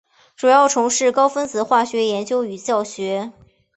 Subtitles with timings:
[0.35, 3.31] 主要从事高分子化学研究与教学。